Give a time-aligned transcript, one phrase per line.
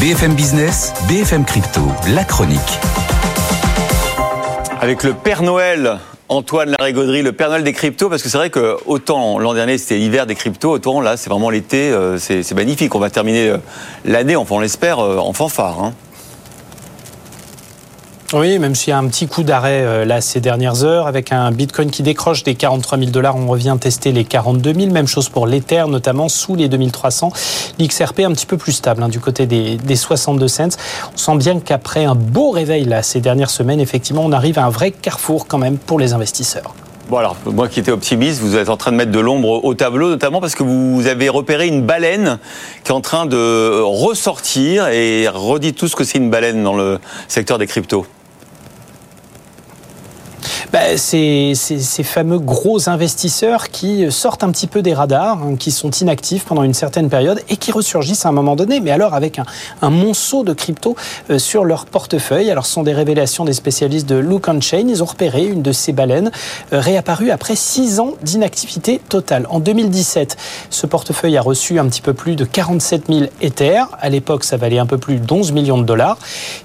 [0.00, 1.80] BFM Business, BFM Crypto,
[2.14, 2.60] la chronique.
[4.80, 8.50] Avec le Père Noël Antoine Larigauderie, le Père Noël des cryptos, parce que c'est vrai
[8.50, 12.54] que autant l'an dernier c'était l'hiver des cryptos, autant là c'est vraiment l'été, euh, c'est
[12.54, 12.94] magnifique.
[12.94, 13.56] On va terminer euh,
[14.04, 15.82] l'année, enfin on l'espère, euh, en fanfare.
[15.82, 15.94] Hein.
[18.34, 21.32] Oui, même s'il y a un petit coup d'arrêt euh, là ces dernières heures, avec
[21.32, 24.92] un Bitcoin qui décroche des 43 000 dollars, on revient tester les 42 000.
[24.92, 27.32] Même chose pour l'Ether, notamment sous les 2300.
[27.78, 30.68] L'XRP un petit peu plus stable hein, du côté des, 62 cents.
[31.14, 34.66] On sent bien qu'après un beau réveil là ces dernières semaines, effectivement, on arrive à
[34.66, 36.74] un vrai carrefour quand même pour les investisseurs.
[37.08, 39.72] Bon alors, moi qui étais optimiste, vous êtes en train de mettre de l'ombre au
[39.72, 42.38] tableau, notamment parce que vous avez repéré une baleine
[42.84, 46.76] qui est en train de ressortir et redit tout ce que c'est une baleine dans
[46.76, 48.06] le secteur des cryptos
[50.72, 51.54] bah, ces,
[52.04, 56.62] fameux gros investisseurs qui sortent un petit peu des radars, hein, qui sont inactifs pendant
[56.62, 60.44] une certaine période et qui ressurgissent à un moment donné, mais alors avec un, monceau
[60.44, 60.96] de crypto
[61.30, 62.50] euh, sur leur portefeuille.
[62.50, 64.84] Alors ce sont des révélations des spécialistes de Look on Chain.
[64.88, 66.30] Ils ont repéré une de ces baleines
[66.72, 69.46] euh, réapparue après six ans d'inactivité totale.
[69.50, 70.36] En 2017,
[70.70, 73.88] ce portefeuille a reçu un petit peu plus de 47 000 Ethers.
[74.00, 76.18] À l'époque, ça valait un peu plus d'11 millions de dollars.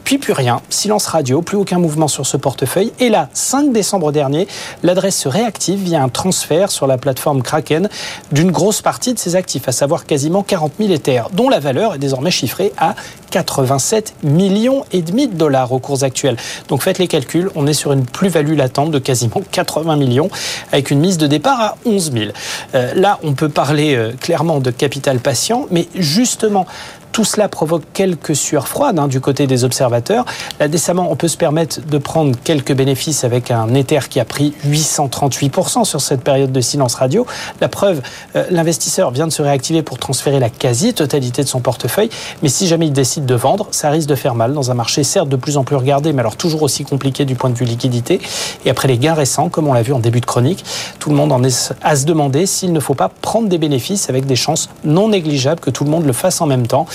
[0.04, 2.92] Puis plus rien, silence radio, plus aucun mouvement sur ce portefeuille.
[3.00, 3.72] Et là, 5
[4.12, 4.48] dernier,
[4.84, 7.90] l'adresse se réactive via un transfert sur la plateforme Kraken
[8.32, 11.96] d'une grosse partie de ses actifs, à savoir quasiment 40 000 Ethers, dont la valeur
[11.96, 12.96] est désormais chiffrée à
[13.32, 16.38] 87 millions et demi de dollars aux cours actuels.
[16.68, 20.30] Donc faites les calculs, on est sur une plus-value latente de quasiment 80 millions
[20.72, 22.26] avec une mise de départ à 11 000.
[22.76, 26.66] Euh, là, on peut parler euh, clairement de capital patient, mais justement,
[27.14, 30.26] tout cela provoque quelques sueurs froides hein, du côté des observateurs.
[30.60, 34.26] Là, décemment, on peut se permettre de prendre quelques bénéfices avec un Ether qui a
[34.26, 37.26] pris 838% sur cette période de silence radio.
[37.62, 38.02] La preuve,
[38.36, 42.10] euh, l'investisseur vient de se réactiver pour transférer la quasi-totalité de son portefeuille.
[42.42, 45.04] Mais si jamais il décide de vendre, ça risque de faire mal dans un marché
[45.04, 47.66] certes de plus en plus regardé, mais alors toujours aussi compliqué du point de vue
[47.66, 48.20] liquidité.
[48.66, 50.66] Et après les gains récents, comme on l'a vu en début de chronique,
[50.98, 54.10] tout le monde en est à se demander s'il ne faut pas prendre des bénéfices
[54.10, 56.88] avec des chances non négligeables que tout le monde le fasse en même temps.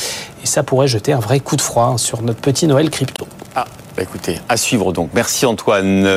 [0.43, 3.27] Et ça pourrait jeter un vrai coup de froid sur notre petit Noël crypto.
[3.55, 3.65] Ah,
[3.97, 5.11] bah écoutez, à suivre donc.
[5.15, 6.07] Merci Antoine.